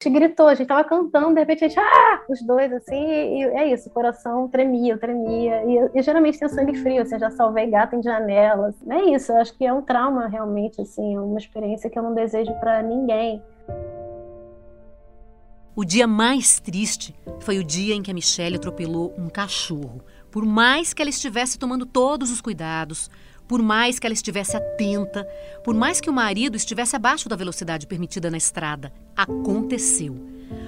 [0.00, 2.22] gente gritou, a gente tava cantando, de repente a gente, ah!
[2.28, 5.64] Os dois, assim, e, é isso, o coração tremia, tremia.
[5.64, 8.76] E, e geralmente tem sangue frio, assim, já salvei gato em janelas.
[8.88, 12.02] É isso, eu acho que é um trauma realmente, assim, é uma experiência que eu
[12.02, 13.42] não desejo para ninguém.
[15.74, 20.00] O dia mais triste foi o dia em que a Michelle atropelou um cachorro.
[20.30, 23.10] Por mais que ela estivesse tomando todos os cuidados,
[23.48, 25.26] por mais que ela estivesse atenta,
[25.64, 30.16] por mais que o marido estivesse abaixo da velocidade permitida na estrada, aconteceu.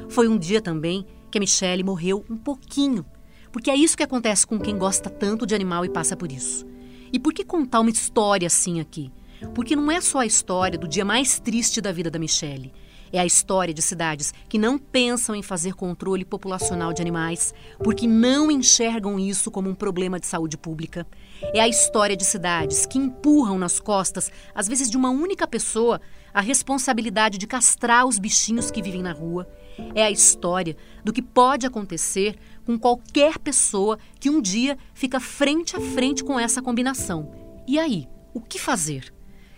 [0.09, 3.07] Foi um dia também que a Michelle morreu um pouquinho,
[3.53, 6.67] porque é isso que acontece com quem gosta tanto de animal e passa por isso.
[7.13, 9.13] E por que contar uma história assim aqui?
[9.55, 12.73] Porque não é só a história do dia mais triste da vida da Michelle.
[13.13, 18.07] É a história de cidades que não pensam em fazer controle populacional de animais porque
[18.07, 21.07] não enxergam isso como um problema de saúde pública.
[21.55, 26.01] É a história de cidades que empurram nas costas, às vezes de uma única pessoa,
[26.33, 29.49] a responsabilidade de castrar os bichinhos que vivem na rua.
[29.95, 35.77] É a história do que pode acontecer com qualquer pessoa que um dia fica frente
[35.77, 37.33] a frente com essa combinação.
[37.67, 39.13] E aí, o que fazer?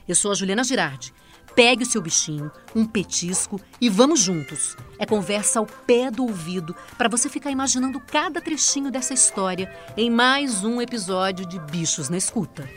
[0.06, 1.12] Eu sou a Juliana Girardi
[1.55, 4.77] Pegue o seu bichinho, um petisco e vamos juntos.
[4.98, 10.11] É conversa ao pé do ouvido para você ficar imaginando cada trechinho dessa história em
[10.11, 12.69] mais um episódio de Bichos na Escuta.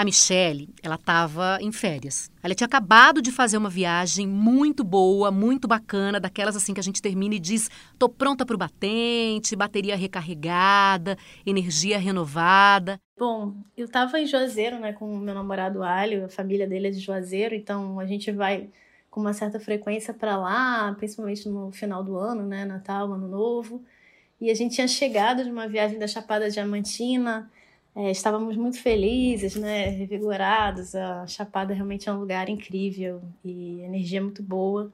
[0.00, 2.30] A Michelle, ela estava em férias.
[2.42, 6.82] Ela tinha acabado de fazer uma viagem muito boa, muito bacana, daquelas assim que a
[6.82, 12.98] gente termina e diz: "Tô pronta para o batente, bateria recarregada, energia renovada".
[13.14, 16.98] Bom, eu estava em Juazeiro, né, com meu namorado Alho, a família dele é de
[16.98, 18.70] Juazeiro, então a gente vai
[19.10, 23.84] com uma certa frequência para lá, principalmente no final do ano, né, Natal, Ano Novo.
[24.40, 27.50] E a gente tinha chegado de uma viagem da Chapada Diamantina,
[27.94, 30.94] é, estávamos muito felizes, né, revigorados.
[30.94, 34.92] A Chapada realmente é um lugar incrível e energia muito boa.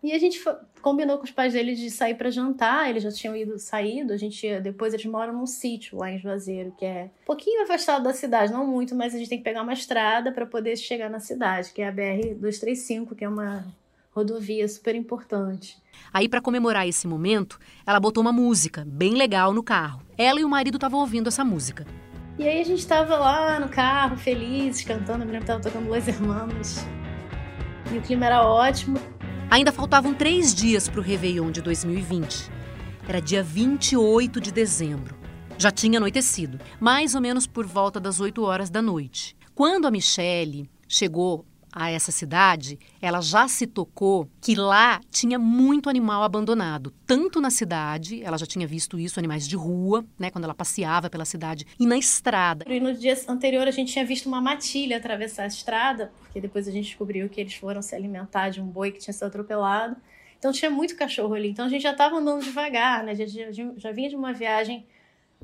[0.00, 2.88] E a gente foi, combinou com os pais dele de sair para jantar.
[2.88, 4.12] Eles já tinham ido saído.
[4.12, 8.04] A gente depois eles moram num sítio lá em Juazeiro, que é um pouquinho afastado
[8.04, 11.10] da cidade, não muito, mas a gente tem que pegar uma estrada para poder chegar
[11.10, 13.66] na cidade, que é a BR 235, que é uma
[14.12, 15.76] rodovia super importante.
[16.12, 20.02] Aí, para comemorar esse momento, ela botou uma música bem legal no carro.
[20.16, 21.84] Ela e o marido estavam ouvindo essa música.
[22.38, 25.60] E aí a gente tava lá no carro, felizes, cantando, eu me lembro que tava
[25.60, 26.86] tocando Los Hermanos.
[27.92, 28.96] E o clima era ótimo.
[29.50, 32.48] Ainda faltavam três dias para o Réveillon de 2020.
[33.08, 35.18] Era dia 28 de dezembro.
[35.58, 39.36] Já tinha anoitecido, mais ou menos por volta das 8 horas da noite.
[39.52, 45.88] Quando a Michelle chegou a essa cidade, ela já se tocou que lá tinha muito
[45.88, 50.44] animal abandonado, tanto na cidade, ela já tinha visto isso, animais de rua, né, quando
[50.44, 52.64] ela passeava pela cidade, e na estrada.
[52.68, 56.68] E no dia anterior a gente tinha visto uma matilha atravessar a estrada, porque depois
[56.68, 59.96] a gente descobriu que eles foram se alimentar de um boi que tinha sido atropelado.
[60.38, 61.50] Então tinha muito cachorro ali.
[61.50, 63.14] Então a gente já estava andando devagar, né?
[63.14, 64.86] Já, já, já vinha de uma viagem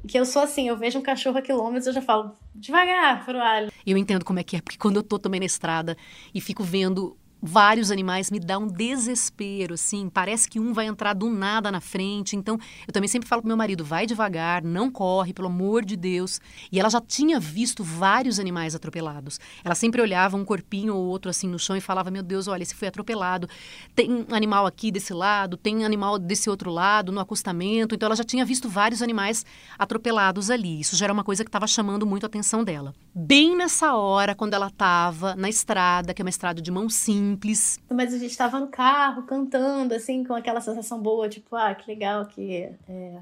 [0.07, 3.41] que eu sou assim, eu vejo um cachorro a quilômetros, eu já falo, devagar, pro
[3.41, 3.73] alho.
[3.87, 5.97] Eu entendo como é que é, porque quando eu tô também na estrada
[6.35, 7.17] e fico vendo
[7.47, 11.81] vários animais me dá um desespero, assim, parece que um vai entrar do nada na
[11.81, 12.35] frente.
[12.35, 15.95] Então, eu também sempre falo pro meu marido, vai devagar, não corre, pelo amor de
[15.95, 16.41] Deus.
[16.73, 19.39] E ela já tinha visto vários animais atropelados.
[19.63, 22.63] Ela sempre olhava um corpinho ou outro assim no chão e falava: "Meu Deus, olha,
[22.63, 23.47] esse foi atropelado.
[23.95, 27.95] Tem animal aqui desse lado, tem animal desse outro lado, no acostamento".
[27.95, 29.45] Então, ela já tinha visto vários animais
[29.79, 30.81] atropelados ali.
[30.81, 32.95] Isso já era uma coisa que estava chamando muito a atenção dela.
[33.17, 37.79] Bem nessa hora, quando ela estava na estrada, que é uma estrada de mão simples.
[37.89, 41.89] Mas a gente estava no carro cantando, assim, com aquela sensação boa, tipo, ah, que
[41.89, 42.69] legal que.
[42.89, 43.19] É,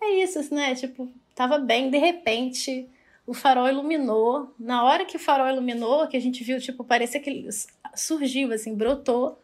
[0.00, 0.74] é isso, né?
[0.74, 2.88] Tipo, tava bem, de repente
[3.26, 4.54] o farol iluminou.
[4.58, 7.46] Na hora que o farol iluminou, que a gente viu, tipo, parecia que
[7.94, 9.38] surgiu, assim, brotou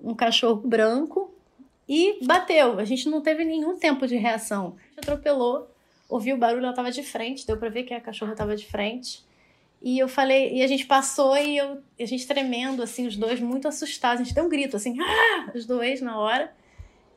[0.00, 1.34] um cachorro branco
[1.88, 2.78] e bateu.
[2.78, 4.76] A gente não teve nenhum tempo de reação.
[4.78, 5.68] A gente atropelou,
[6.08, 8.66] ouviu o barulho, ela tava de frente, deu pra ver que a cachorra tava de
[8.66, 9.24] frente.
[9.82, 13.40] E eu falei, e a gente passou e eu, a gente tremendo, assim, os dois
[13.40, 14.20] muito assustados.
[14.20, 15.50] A gente deu um grito, assim, ah!
[15.54, 16.54] os dois na hora.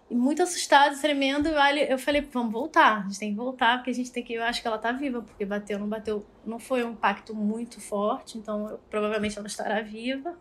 [0.10, 1.48] E muito assustados, tremendo.
[1.48, 4.34] Eu falei, vamos voltar, a gente tem que voltar, porque a gente tem que.
[4.34, 6.26] Eu acho que ela tá viva, porque bateu, não bateu.
[6.46, 10.36] Não foi um impacto muito forte, então eu, provavelmente ela estará viva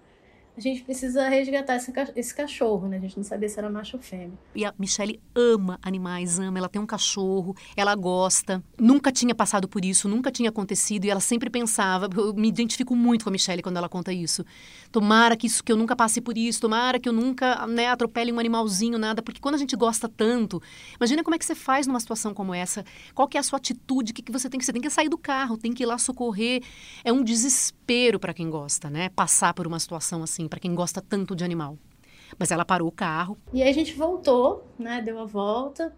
[0.56, 2.96] a gente precisa resgatar esse, esse cachorro, né?
[2.96, 4.38] A gente não sabia se era macho ou fêmea.
[4.54, 6.58] E a Michelle ama animais, ama.
[6.58, 8.62] Ela tem um cachorro, ela gosta.
[8.78, 11.06] Nunca tinha passado por isso, nunca tinha acontecido.
[11.06, 14.44] E ela sempre pensava, eu me identifico muito com a Michelle quando ela conta isso.
[14.92, 18.30] Tomara que, isso, que eu nunca passe por isso, tomara que eu nunca né, atropele
[18.30, 19.22] um animalzinho, nada.
[19.22, 20.62] Porque quando a gente gosta tanto,
[20.96, 22.84] imagina como é que você faz numa situação como essa.
[23.12, 24.12] Qual que é a sua atitude?
[24.12, 24.64] O que, que você tem que...
[24.64, 26.62] Você tem que sair do carro, tem que ir lá socorrer.
[27.02, 29.08] É um desespero para quem gosta, né?
[29.08, 31.78] Passar por uma situação assim assim, para quem gosta tanto de animal.
[32.38, 33.36] Mas ela parou o carro.
[33.52, 35.00] E aí a gente voltou, né?
[35.02, 35.94] Deu a volta.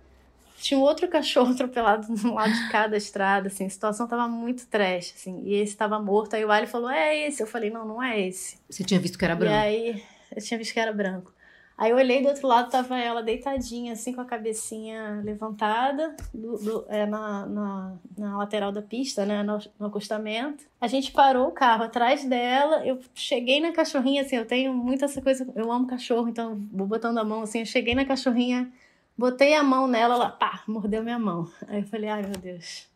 [0.59, 3.67] Tinha um outro cachorro atropelado no lado de cada estrada, assim.
[3.67, 5.43] A situação tava muito trash, assim.
[5.45, 6.35] E esse tava morto.
[6.35, 7.43] Aí o Ali falou, é esse.
[7.43, 8.59] Eu falei, não, não é esse.
[8.69, 9.55] Você tinha visto que era branco?
[9.55, 10.03] E aí,
[10.35, 11.33] eu tinha visto que era branco.
[11.79, 16.57] Aí eu olhei do outro lado, tava ela deitadinha, assim, com a cabecinha levantada, do,
[16.57, 20.65] do, é, na, na, na, lateral da pista, né, no, no, acostamento.
[20.81, 25.05] A gente parou o carro atrás dela, eu cheguei na cachorrinha, assim, eu tenho muita
[25.05, 28.73] essa coisa, eu amo cachorro, então vou botando a mão, assim, eu cheguei na cachorrinha,
[29.17, 31.47] botei a mão nela, ela, pá, mordeu minha mão.
[31.69, 32.89] Aí eu falei, ai meu Deus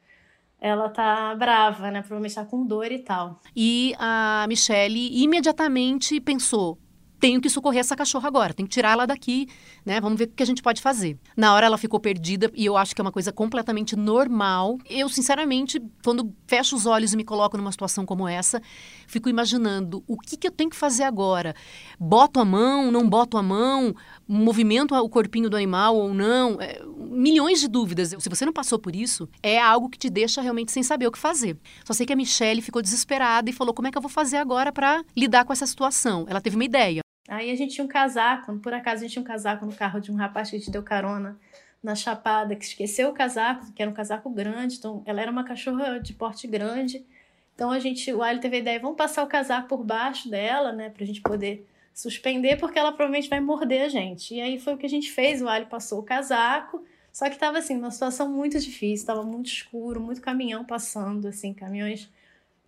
[0.61, 2.01] ela tá brava, né?
[2.01, 3.41] Provavelmente tá com dor e tal.
[3.57, 6.79] E a Michelle imediatamente pensou:
[7.21, 9.47] tenho que socorrer essa cachorra agora, tenho que tirar ela daqui,
[9.85, 10.01] né?
[10.01, 11.19] Vamos ver o que a gente pode fazer.
[11.37, 14.79] Na hora ela ficou perdida e eu acho que é uma coisa completamente normal.
[14.89, 18.63] Eu, sinceramente, quando fecho os olhos e me coloco numa situação como essa,
[19.07, 21.55] fico imaginando o que, que eu tenho que fazer agora.
[21.99, 23.95] Boto a mão, não boto a mão,
[24.27, 26.59] movimento o corpinho do animal ou não.
[26.61, 28.15] É, milhões de dúvidas.
[28.19, 31.13] Se você não passou por isso, é algo que te deixa realmente sem saber o
[31.13, 31.59] que fazer.
[31.85, 34.39] Só sei que a Michelle ficou desesperada e falou: como é que eu vou fazer
[34.39, 36.25] agora para lidar com essa situação?
[36.29, 37.01] Ela teve uma ideia.
[37.31, 40.01] Aí a gente tinha um casaco, por acaso a gente tinha um casaco no carro
[40.01, 41.39] de um rapaz que a gente deu carona
[41.81, 45.45] na Chapada, que esqueceu o casaco, que era um casaco grande, então ela era uma
[45.45, 47.07] cachorra de porte grande.
[47.55, 50.73] Então a gente, o Ali teve a ideia, vamos passar o casaco por baixo dela,
[50.73, 54.35] né, pra gente poder suspender, porque ela provavelmente vai morder a gente.
[54.35, 57.39] E aí foi o que a gente fez, o Ali passou o casaco, só que
[57.39, 62.11] tava assim, uma situação muito difícil, tava muito escuro, muito caminhão passando, assim, caminhões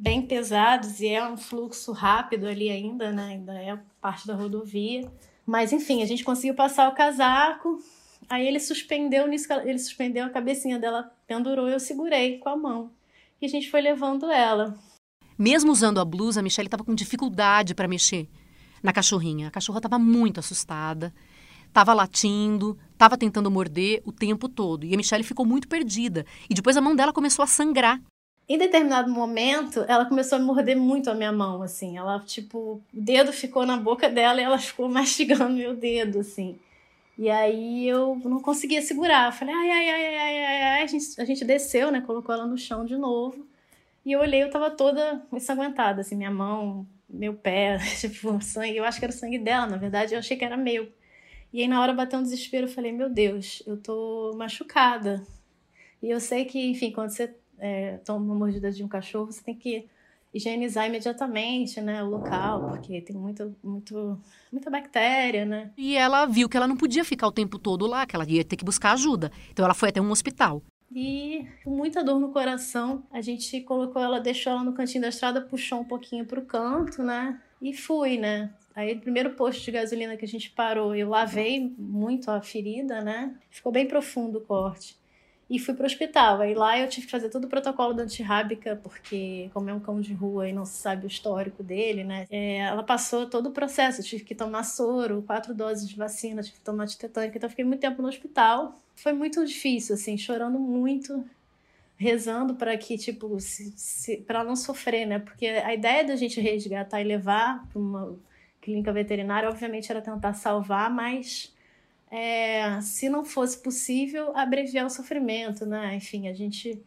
[0.02, 3.28] bem pesados e é um fluxo rápido ali ainda, né?
[3.28, 5.08] Ainda é parte da rodovia.
[5.46, 7.78] Mas enfim, a gente conseguiu passar o casaco.
[8.28, 12.56] Aí ele suspendeu nisso, ele suspendeu a cabecinha dela, pendurou e eu segurei com a
[12.56, 12.90] mão.
[13.40, 14.76] E a gente foi levando ela.
[15.38, 18.28] Mesmo usando a blusa, a Michelle estava com dificuldade para mexer
[18.82, 19.48] na cachorrinha.
[19.48, 21.14] A cachorra estava muito assustada,
[21.68, 24.84] estava latindo, estava tentando morder o tempo todo.
[24.84, 26.26] E a Michelle ficou muito perdida.
[26.50, 28.00] E depois a mão dela começou a sangrar.
[28.52, 31.96] Em determinado momento, ela começou a morder muito a minha mão, assim.
[31.96, 36.58] Ela, tipo, o dedo ficou na boca dela e ela ficou mastigando meu dedo, assim.
[37.16, 39.28] E aí eu não conseguia segurar.
[39.28, 40.82] Eu falei, ai, ai, ai, ai, ai, ai.
[40.82, 42.02] A gente, a gente desceu, né?
[42.02, 43.46] Colocou ela no chão de novo.
[44.04, 48.76] E eu olhei, eu tava toda ensanguentada, assim, minha mão, meu pé, tipo, sangue.
[48.76, 50.92] Eu acho que era o sangue dela, na verdade, eu achei que era meu.
[51.54, 55.26] E aí, na hora, bateu um desespero, eu falei, meu Deus, eu tô machucada.
[56.02, 59.42] E eu sei que, enfim, quando você é, toma uma mordida de um cachorro, você
[59.42, 59.86] tem que
[60.34, 64.18] higienizar imediatamente, né, o local, porque tem muito, muito,
[64.50, 65.70] muita bactéria, né?
[65.76, 68.44] E ela viu que ela não podia ficar o tempo todo lá, que ela ia
[68.44, 69.30] ter que buscar ajuda.
[69.50, 70.62] Então ela foi até um hospital.
[70.94, 75.08] E com muita dor no coração, a gente colocou ela, deixou ela no cantinho da
[75.08, 77.40] estrada, puxou um pouquinho pro canto, né?
[77.60, 78.52] E fui, né?
[78.74, 83.02] Aí, o primeiro posto de gasolina que a gente parou, eu lavei muito a ferida,
[83.02, 83.34] né?
[83.50, 85.01] Ficou bem profundo o corte
[85.52, 86.40] e fui pro hospital.
[86.40, 89.80] Aí lá eu tive que fazer todo o protocolo da antirrábica, porque como é um
[89.80, 92.26] cão de rua e não se sabe o histórico dele, né?
[92.30, 96.42] É, ela passou todo o processo, eu tive que tomar soro, quatro doses de vacina,
[96.42, 98.80] tive que tomar de tetânica, então fiquei muito tempo no hospital.
[98.96, 101.22] Foi muito difícil, assim, chorando muito,
[101.98, 103.36] rezando para que, tipo,
[104.26, 105.18] para não sofrer, né?
[105.18, 108.18] Porque a ideia da gente resgatar e levar para uma
[108.58, 111.52] clínica veterinária, obviamente, era tentar salvar, mas
[112.12, 115.96] é, se não fosse possível, abreviar o sofrimento, né?
[115.96, 116.78] Enfim, a gente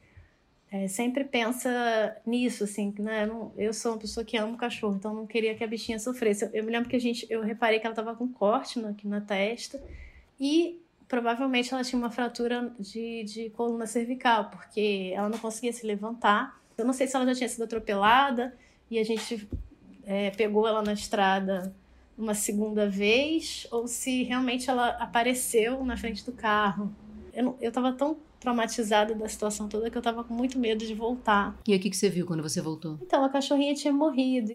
[0.71, 3.25] é, sempre pensa nisso, assim, né?
[3.25, 6.45] Não, eu sou uma pessoa que ama cachorro, então não queria que a bichinha sofresse.
[6.45, 8.89] Eu, eu me lembro que a gente, eu reparei que ela estava com corte no,
[8.89, 9.83] aqui na testa
[10.39, 15.87] e provavelmente ela tinha uma fratura de, de coluna cervical, porque ela não conseguia se
[15.87, 16.61] levantar.
[16.77, 18.55] Eu não sei se ela já tinha sido atropelada
[18.91, 19.49] e a gente
[20.05, 21.75] é, pegou ela na estrada
[22.17, 26.93] uma segunda vez ou se realmente ela apareceu na frente do carro.
[27.33, 30.93] Eu, eu tava tão traumatizada da situação toda que eu tava com muito medo de
[30.93, 31.55] voltar.
[31.67, 32.97] E o que, que você viu quando você voltou?
[33.01, 34.51] Então, a cachorrinha tinha morrido.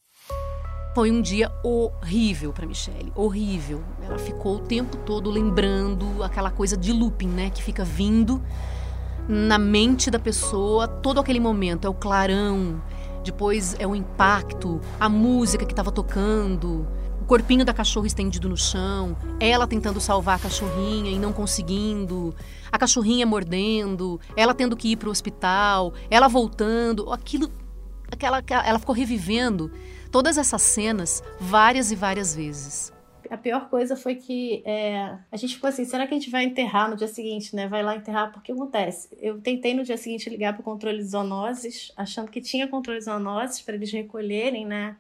[0.95, 3.83] Foi um dia horrível para Michelle, horrível.
[4.03, 8.43] Ela ficou o tempo todo lembrando aquela coisa de looping, né, que fica vindo
[9.29, 12.83] na mente da pessoa todo aquele momento, é o clarão,
[13.23, 16.89] depois é o impacto, a música que estava tocando,
[17.31, 22.35] corpinho da cachorra estendido no chão, ela tentando salvar a cachorrinha e não conseguindo,
[22.73, 27.49] a cachorrinha mordendo, ela tendo que ir para o hospital, ela voltando, aquilo,
[28.11, 29.71] aquela, ela ficou revivendo
[30.11, 32.93] todas essas cenas várias e várias vezes.
[33.31, 36.43] A pior coisa foi que é, a gente ficou assim, será que a gente vai
[36.43, 37.69] enterrar no dia seguinte, né?
[37.69, 39.09] Vai lá enterrar, porque acontece?
[39.21, 42.99] Eu tentei no dia seguinte ligar para o controle de zoonoses, achando que tinha controle
[42.99, 44.97] de zoonoses para eles recolherem, né?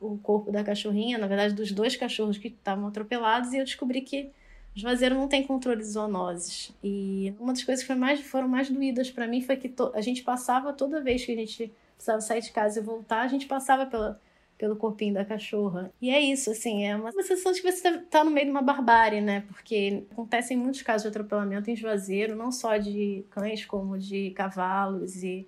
[0.00, 4.00] O corpo da cachorrinha, na verdade, dos dois cachorros que estavam atropelados, e eu descobri
[4.00, 4.30] que
[4.74, 6.72] os vazeiros não têm controle de zoonoses.
[6.82, 10.22] E uma das coisas que mais, foram mais doídas para mim foi que a gente
[10.22, 13.84] passava toda vez que a gente precisava sair de casa e voltar, a gente passava
[13.84, 14.18] pela,
[14.56, 15.92] pelo corpinho da cachorra.
[16.00, 18.52] E é isso, assim, é uma sensação de que você tá, tá no meio de
[18.52, 19.42] uma barbárie, né?
[19.48, 25.22] Porque acontecem muitos casos de atropelamento em Juazeiro, não só de cães, como de cavalos
[25.22, 25.46] e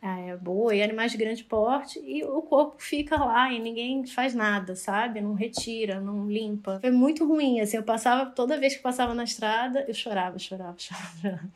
[0.00, 4.76] é, boi, animais de grande porte, e o corpo fica lá e ninguém faz nada,
[4.76, 5.20] sabe?
[5.20, 6.78] Não retira, não limpa.
[6.80, 10.76] Foi muito ruim, assim, eu passava, toda vez que passava na estrada, eu chorava, chorava,
[10.78, 11.50] chorava.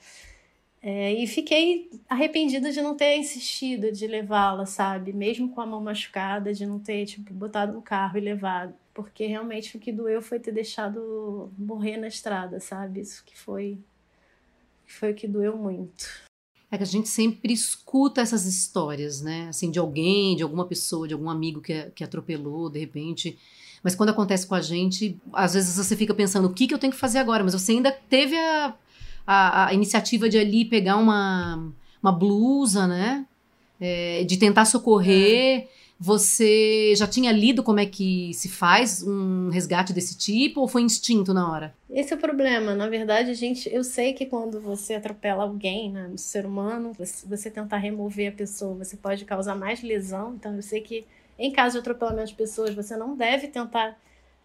[0.82, 5.12] É, e fiquei arrependida de não ter insistido de levá-la, sabe?
[5.12, 8.74] Mesmo com a mão machucada, de não ter, tipo, botado no carro e levado.
[8.92, 13.00] Porque realmente o que doeu foi ter deixado morrer na estrada, sabe?
[13.00, 13.78] Isso que foi,
[14.84, 16.31] foi o que doeu muito.
[16.72, 19.46] É que a gente sempre escuta essas histórias, né?
[19.48, 23.38] Assim, de alguém, de alguma pessoa, de algum amigo que, que atropelou, de repente.
[23.84, 26.78] Mas quando acontece com a gente, às vezes você fica pensando, o que, que eu
[26.78, 27.44] tenho que fazer agora?
[27.44, 28.74] Mas você ainda teve a
[29.26, 33.26] a, a iniciativa de ali pegar uma, uma blusa, né?
[33.80, 35.60] É, de tentar socorrer.
[35.60, 35.68] É.
[36.04, 40.82] Você já tinha lido como é que se faz um resgate desse tipo ou foi
[40.82, 41.72] instinto na hora?
[41.88, 42.74] Esse é o problema.
[42.74, 47.24] Na verdade, gente, eu sei que quando você atropela alguém, né, um ser humano, você,
[47.24, 50.34] você tentar remover a pessoa, você pode causar mais lesão.
[50.34, 51.06] Então, eu sei que
[51.38, 53.96] em caso de atropelamento de pessoas, você não deve tentar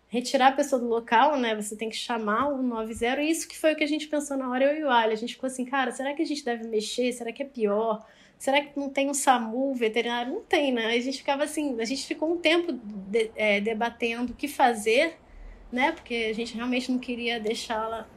[0.09, 1.55] retirar a pessoa do local, né?
[1.55, 3.23] Você tem que chamar o 90.
[3.23, 5.13] E isso que foi o que a gente pensou na hora, eu e o Ali.
[5.13, 7.11] A gente ficou assim, cara, será que a gente deve mexer?
[7.13, 8.05] Será que é pior?
[8.37, 10.33] Será que não tem um SAMU veterinário?
[10.33, 10.87] Não tem, né?
[10.87, 15.17] A gente ficava assim, a gente ficou um tempo de, é, debatendo o que fazer,
[15.71, 15.91] né?
[15.91, 18.07] Porque a gente realmente não queria deixá-la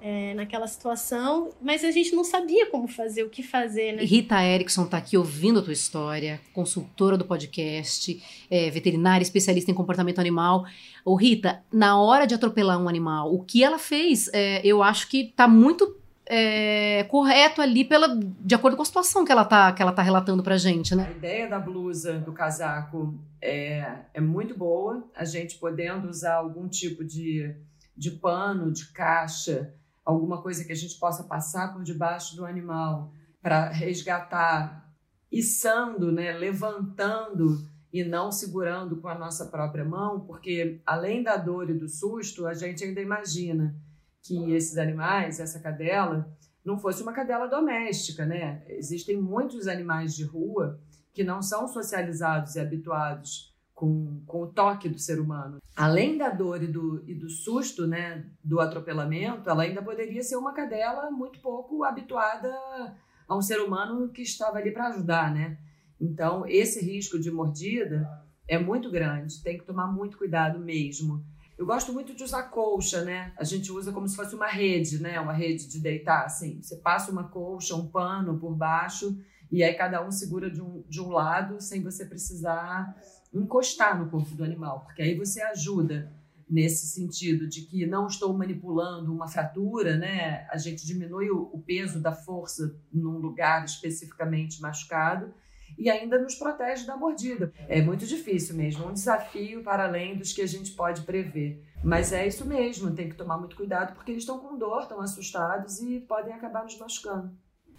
[0.00, 4.04] é, naquela situação, mas a gente não sabia como fazer, o que fazer, né?
[4.04, 9.74] Rita Erickson está aqui ouvindo a tua história, consultora do podcast, é, veterinária, especialista em
[9.74, 10.66] comportamento animal.
[11.06, 15.08] Ô Rita, na hora de atropelar um animal, o que ela fez, é, eu acho
[15.08, 18.08] que está muito é, correto ali pela,
[18.40, 21.06] de acordo com a situação que ela está que ela tá relatando pra gente, né?
[21.06, 26.66] A ideia da blusa, do casaco é, é muito boa, a gente podendo usar algum
[26.66, 27.54] tipo de,
[27.96, 33.12] de pano, de caixa, alguma coisa que a gente possa passar por debaixo do animal
[33.42, 34.90] para resgatar,
[35.30, 37.62] içando, né, levantando
[37.92, 42.46] e não segurando com a nossa própria mão, porque além da dor e do susto,
[42.46, 43.74] a gente ainda imagina
[44.24, 46.28] que esses animais, essa cadela,
[46.64, 48.64] não fosse uma cadela doméstica, né?
[48.68, 50.80] Existem muitos animais de rua
[51.12, 55.58] que não são socializados e habituados com, com o toque do ser humano.
[55.76, 60.36] Além da dor e do, e do susto né, do atropelamento, ela ainda poderia ser
[60.36, 62.50] uma cadela muito pouco habituada
[63.28, 65.58] a um ser humano que estava ali para ajudar, né?
[66.00, 68.08] Então, esse risco de mordida
[68.48, 71.24] é muito grande, tem que tomar muito cuidado mesmo.
[71.56, 73.32] Eu gosto muito de usar colcha, né?
[73.38, 75.20] A gente usa como se fosse uma rede, né?
[75.20, 76.60] Uma rede de deitar, assim.
[76.60, 79.16] Você passa uma colcha, um pano por baixo,
[79.50, 82.96] e aí cada um segura de um, de um lado, sem você precisar
[83.32, 86.12] encostar no corpo do animal, porque aí você ajuda
[86.48, 90.46] nesse sentido de que não estou manipulando uma fratura, né?
[90.50, 95.32] A gente diminui o, o peso da força num lugar especificamente machucado
[95.78, 97.52] e ainda nos protege da mordida.
[97.68, 101.62] É muito difícil mesmo, um desafio para além dos que a gente pode prever.
[101.82, 105.00] Mas é isso mesmo, tem que tomar muito cuidado porque eles estão com dor, estão
[105.00, 107.30] assustados e podem acabar nos machucando.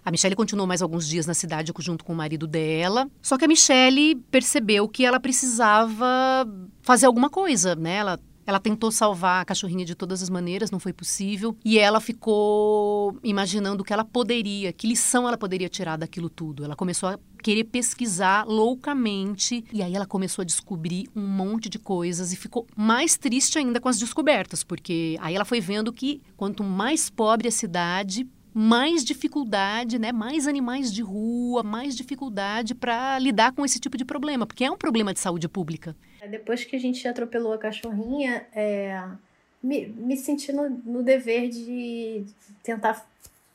[0.03, 3.09] A Michelle continuou mais alguns dias na cidade junto com o marido dela.
[3.23, 6.45] Só que a Michelle percebeu que ela precisava
[6.83, 7.95] fazer alguma coisa, né?
[7.95, 11.57] Ela ela tentou salvar a cachorrinha de todas as maneiras, não foi possível.
[11.65, 16.63] E ela ficou imaginando o que ela poderia, que lição ela poderia tirar daquilo tudo.
[16.63, 19.63] Ela começou a querer pesquisar loucamente.
[19.71, 23.79] E aí ela começou a descobrir um monte de coisas e ficou mais triste ainda
[23.79, 29.05] com as descobertas, porque aí ela foi vendo que quanto mais pobre a cidade, mais
[29.05, 30.11] dificuldade, né?
[30.11, 34.71] Mais animais de rua, mais dificuldade para lidar com esse tipo de problema, porque é
[34.71, 35.95] um problema de saúde pública.
[36.27, 39.03] Depois que a gente atropelou a cachorrinha, é,
[39.61, 42.25] me, me senti no, no dever de
[42.63, 43.05] tentar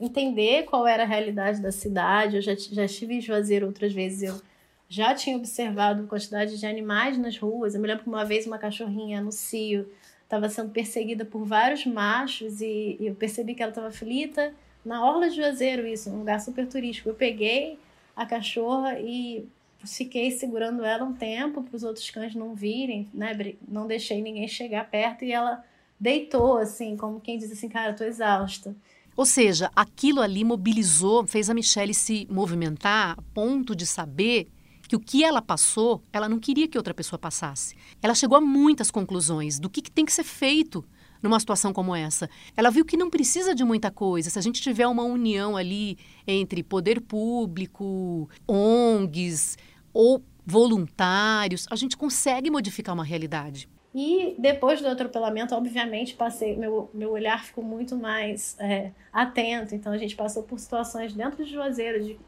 [0.00, 2.36] entender qual era a realidade da cidade.
[2.36, 4.40] Eu já, já estive em Juazeiro outras vezes, eu
[4.88, 7.74] já tinha observado a quantidade de animais nas ruas.
[7.74, 9.88] Eu me lembro que uma vez uma cachorrinha no cio
[10.24, 14.52] estava sendo perseguida por vários machos e, e eu percebi que ela estava aflita
[14.84, 17.08] na Orla de Juazeiro, isso, um lugar super turístico.
[17.08, 17.78] Eu peguei
[18.16, 19.46] a cachorra e
[19.84, 23.36] fiquei segurando ela um tempo para os outros cães não virem, né?
[23.68, 25.64] Não deixei ninguém chegar perto e ela
[25.98, 28.74] deitou, assim, como quem diz assim, cara, eu tô exausta.
[29.16, 34.48] Ou seja, aquilo ali mobilizou, fez a Michelle se movimentar a ponto de saber
[34.88, 37.76] que o que ela passou, ela não queria que outra pessoa passasse.
[38.02, 40.84] Ela chegou a muitas conclusões do que, que tem que ser feito
[41.22, 42.28] numa situação como essa.
[42.56, 44.30] Ela viu que não precisa de muita coisa.
[44.30, 49.56] Se a gente tiver uma união ali entre poder público, ONGs
[49.92, 53.68] ou voluntários, a gente consegue modificar uma realidade.
[53.94, 59.74] E depois do atropelamento, obviamente, passei meu, meu olhar ficou muito mais é, atento.
[59.74, 62.18] Então a gente passou por situações dentro de Juazeiro de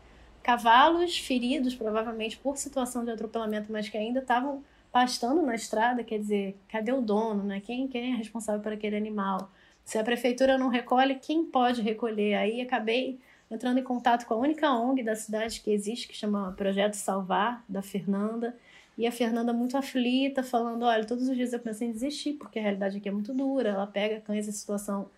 [0.42, 6.18] cavalos feridos, provavelmente por situação de atropelamento, mas que ainda estavam pastando na estrada, quer
[6.18, 7.60] dizer, cadê o dono, né?
[7.60, 9.50] Quem, quem é responsável por aquele animal?
[9.84, 12.34] Se a prefeitura não recolhe, quem pode recolher?
[12.34, 13.18] Aí acabei
[13.50, 17.64] entrando em contato com a única ONG da cidade que existe, que chama Projeto Salvar,
[17.68, 18.56] da Fernanda.
[18.96, 22.58] E a Fernanda muito aflita, falando: olha, todos os dias eu pensei em desistir, porque
[22.58, 23.70] a realidade aqui é muito dura.
[23.70, 25.08] Ela pega cães em situação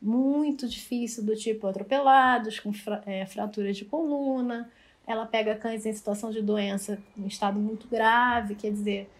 [0.00, 4.70] muito difícil, do tipo atropelados, com fra é, fraturas de coluna,
[5.06, 9.10] ela pega cães em situação de doença em estado muito grave, quer dizer,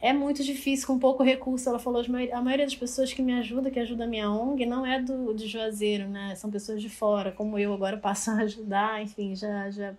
[0.00, 1.68] é muito difícil, com pouco recurso.
[1.68, 4.86] Ela falou, a maioria das pessoas que me ajuda, que ajuda a minha ONG, não
[4.86, 6.34] é do de Juazeiro, né?
[6.36, 9.94] São pessoas de fora, como eu agora passo a ajudar, enfim, já, já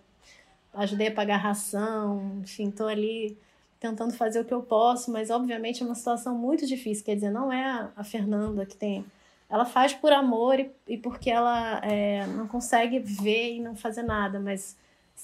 [0.79, 3.37] ajudei a pagar ração, enfim, estou ali
[3.79, 7.31] tentando fazer o que eu posso, mas obviamente é uma situação muito difícil, quer dizer,
[7.31, 9.05] não é a Fernanda que tem
[9.49, 14.03] ela faz por amor e, e porque ela é, não consegue ver e não fazer
[14.03, 14.77] nada, mas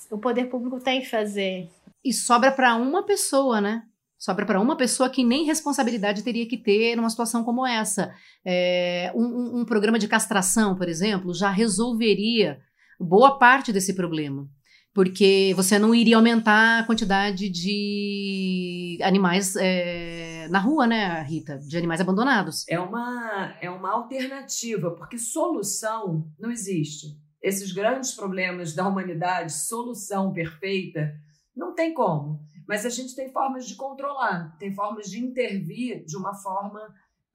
[0.10, 1.70] o poder público tem que fazer.
[2.04, 3.84] E sobra para uma pessoa, né?
[4.18, 8.12] Sobra para uma pessoa que nem responsabilidade teria que ter numa situação como essa.
[8.44, 12.60] É, um, um programa de castração, por exemplo, já resolveria
[13.00, 14.50] boa parte desse problema
[14.96, 21.60] porque você não iria aumentar a quantidade de animais é, na rua, né, Rita?
[21.60, 22.64] De animais abandonados.
[22.70, 27.08] É uma, é uma alternativa, porque solução não existe
[27.44, 31.14] esses grandes problemas da humanidade, solução perfeita,
[31.56, 32.40] não tem como.
[32.68, 36.82] Mas a gente tem formas de controlar, tem formas de intervir de uma forma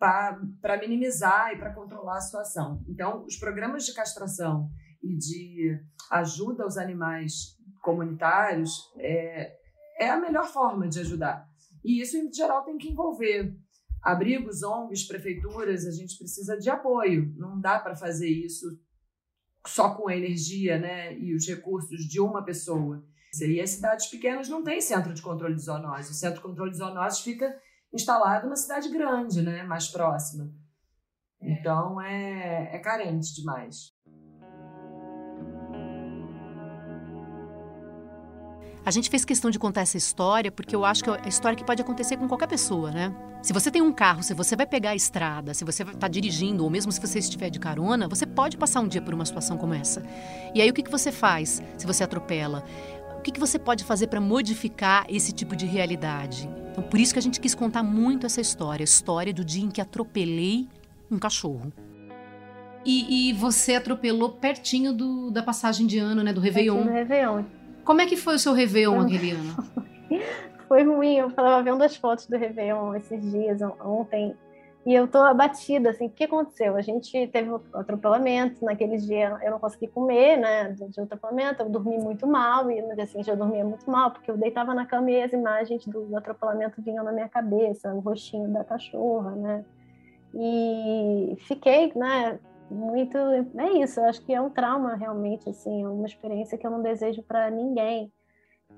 [0.00, 2.82] para minimizar e para controlar a situação.
[2.88, 4.68] Então, os programas de castração
[5.02, 9.56] e de ajuda aos animais comunitários é,
[9.98, 11.48] é a melhor forma de ajudar.
[11.84, 13.56] E isso, em geral, tem que envolver
[14.02, 17.32] abrigos, ONGs, prefeituras, a gente precisa de apoio.
[17.36, 18.66] Não dá para fazer isso
[19.66, 23.04] só com a energia né, e os recursos de uma pessoa.
[23.40, 26.10] E as cidades pequenas não têm centro de controle de zoonose.
[26.10, 27.54] O centro de controle de zoonose fica
[27.92, 30.50] instalado numa cidade grande, né, mais próxima.
[31.40, 33.94] Então é, é carente demais.
[38.84, 41.56] A gente fez questão de contar essa história porque eu acho que é a história
[41.56, 43.14] que pode acontecer com qualquer pessoa, né?
[43.42, 46.64] Se você tem um carro, se você vai pegar a estrada, se você está dirigindo,
[46.64, 49.56] ou mesmo se você estiver de carona, você pode passar um dia por uma situação
[49.56, 50.02] como essa.
[50.54, 52.64] E aí o que, que você faz se você atropela?
[53.18, 56.48] O que, que você pode fazer para modificar esse tipo de realidade?
[56.72, 59.64] Então, por isso que a gente quis contar muito essa história, a história do dia
[59.64, 60.66] em que atropelei
[61.10, 61.70] um cachorro.
[62.84, 66.32] E, e você atropelou pertinho do, da passagem de ano, né?
[66.32, 66.76] Do Réveillon.
[66.76, 67.44] Pertinho do Réveillon.
[67.90, 69.08] Como é que foi o seu Réveillon ano?
[70.68, 74.32] foi ruim, eu estava vendo as fotos do Réveillon esses dias, ontem,
[74.86, 76.76] e eu tô abatida, assim, o que aconteceu?
[76.76, 81.68] A gente teve um atropelamento, naquele dia eu não consegui comer, né, de atropelamento, eu
[81.68, 84.86] dormi muito mal, e no dia seguinte eu dormia muito mal, porque eu deitava na
[84.86, 89.64] cama e as imagens do atropelamento vinham na minha cabeça, o rostinho da cachorra, né,
[90.32, 92.38] e fiquei, né,
[92.70, 93.18] muito.
[93.18, 96.70] É isso, eu acho que é um trauma realmente, assim, é uma experiência que eu
[96.70, 98.12] não desejo para ninguém.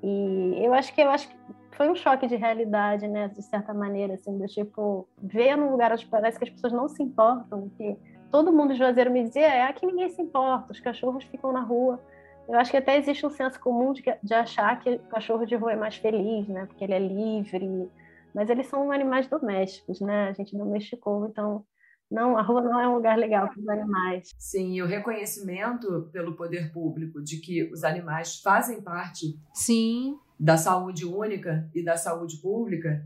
[0.02, 1.36] E eu acho que eu acho que
[1.72, 5.92] foi um choque de realidade, né, de certa maneira, assim, do tipo, ver num lugar
[5.92, 7.96] onde parece que as pessoas não se importam, que
[8.30, 12.00] todo mundo Juazeiro me dizia, é aqui ninguém se importa, os cachorros ficam na rua.
[12.48, 15.54] Eu acho que até existe um senso comum de, de achar que o cachorro de
[15.54, 17.90] rua é mais feliz, né, porque ele é livre,
[18.34, 21.64] mas eles são animais domésticos, né, a gente domesticou, então
[22.12, 24.30] não, a rua não é um lugar legal para os animais.
[24.38, 30.18] Sim, e o reconhecimento pelo poder público de que os animais fazem parte Sim.
[30.38, 33.02] da saúde única e da saúde pública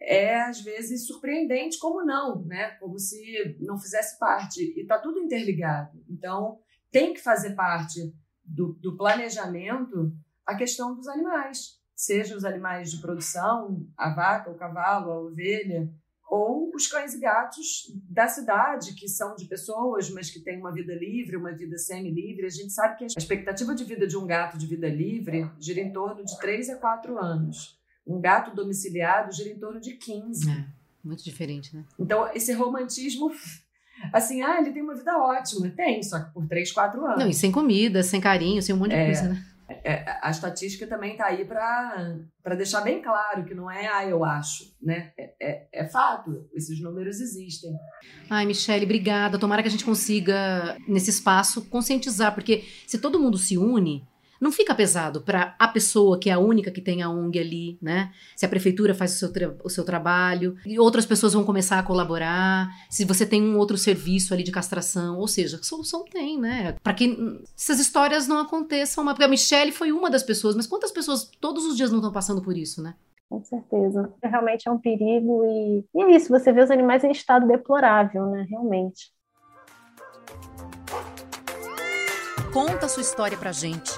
[0.00, 2.70] é às vezes surpreendente como não, né?
[2.80, 5.98] Como se não fizesse parte e está tudo interligado.
[6.08, 6.58] Então
[6.90, 8.12] tem que fazer parte
[8.44, 10.12] do, do planejamento
[10.44, 15.92] a questão dos animais, seja os animais de produção, a vaca, o cavalo, a ovelha,
[16.28, 20.72] ou os cães e gatos da cidade, que são de pessoas, mas que têm uma
[20.72, 22.46] vida livre, uma vida semi-livre.
[22.46, 25.80] A gente sabe que a expectativa de vida de um gato de vida livre gira
[25.80, 27.78] em torno de 3 a 4 anos.
[28.06, 30.50] Um gato domiciliado gira em torno de 15.
[30.50, 30.64] É,
[31.02, 31.84] muito diferente, né?
[31.98, 33.30] Então, esse romantismo
[34.12, 35.68] assim, ah, ele tem uma vida ótima.
[35.70, 37.18] Tem, só que por 3, 4 anos.
[37.18, 39.44] Não, e sem comida, sem carinho, sem um monte de é, coisa, né?
[39.70, 44.24] É, a estatística também está aí para deixar bem claro que não é, ah, eu
[44.24, 45.12] acho, né?
[45.18, 47.76] É, é, é, fato, esses números existem.
[48.30, 49.38] Ai, Michele, obrigada.
[49.38, 54.08] Tomara que a gente consiga, nesse espaço, conscientizar, porque se todo mundo se une,
[54.40, 57.78] não fica pesado para a pessoa que é a única que tem a ONG ali,
[57.80, 58.12] né?
[58.36, 61.82] Se a prefeitura faz o seu, o seu trabalho, e outras pessoas vão começar a
[61.82, 66.76] colaborar, se você tem um outro serviço ali de castração, ou seja, solução tem, né?
[66.82, 69.04] Para que essas histórias não aconteçam.
[69.04, 72.12] Porque a Michelle foi uma das pessoas, mas quantas pessoas todos os dias não estão
[72.12, 72.94] passando por isso, né?
[73.28, 74.10] Com certeza.
[74.22, 78.26] Realmente é um perigo e, e é isso, você vê os animais em estado deplorável,
[78.26, 78.46] né?
[78.48, 79.12] Realmente.
[82.52, 83.97] Conta sua história pra gente.